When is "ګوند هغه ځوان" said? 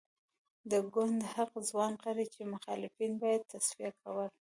0.93-1.93